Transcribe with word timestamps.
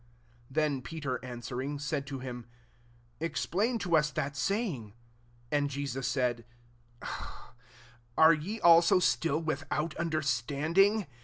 15 0.47 0.47
Then 0.49 0.81
Peter 0.81 1.23
answer 1.23 1.61
ing, 1.61 1.77
said 1.77 2.07
to 2.07 2.17
him," 2.17 2.47
Explain 3.29 3.77
to 3.77 3.95
us 3.95 4.09
that 4.09 4.35
saying." 4.35 4.93
16 5.51 5.57
And 5.59 5.69
Jesus 5.69 6.07
said," 6.07 6.43
Are 8.17 8.33
ye 8.33 8.59
also 8.61 8.97
still 8.97 9.39
without 9.39 9.95
understanding? 9.97 11.05